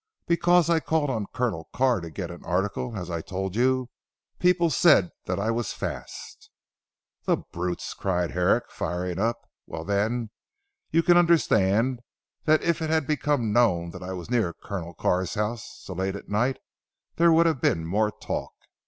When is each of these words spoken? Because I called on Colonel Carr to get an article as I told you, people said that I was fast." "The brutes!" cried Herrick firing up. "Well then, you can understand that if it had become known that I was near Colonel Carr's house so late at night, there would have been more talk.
Because 0.25 0.67
I 0.67 0.79
called 0.79 1.11
on 1.11 1.27
Colonel 1.31 1.69
Carr 1.75 2.01
to 2.01 2.09
get 2.09 2.31
an 2.31 2.43
article 2.43 2.97
as 2.97 3.11
I 3.11 3.21
told 3.21 3.55
you, 3.55 3.91
people 4.39 4.71
said 4.71 5.11
that 5.25 5.39
I 5.39 5.51
was 5.51 5.73
fast." 5.73 6.49
"The 7.25 7.37
brutes!" 7.37 7.93
cried 7.93 8.31
Herrick 8.31 8.71
firing 8.71 9.19
up. 9.19 9.47
"Well 9.67 9.83
then, 9.85 10.31
you 10.89 11.03
can 11.03 11.17
understand 11.17 11.99
that 12.45 12.63
if 12.63 12.81
it 12.81 12.89
had 12.89 13.05
become 13.05 13.53
known 13.53 13.91
that 13.91 14.01
I 14.01 14.13
was 14.13 14.27
near 14.31 14.53
Colonel 14.53 14.95
Carr's 14.95 15.35
house 15.35 15.69
so 15.83 15.93
late 15.93 16.15
at 16.15 16.27
night, 16.27 16.57
there 17.17 17.31
would 17.31 17.45
have 17.45 17.61
been 17.61 17.85
more 17.85 18.09
talk. 18.09 18.53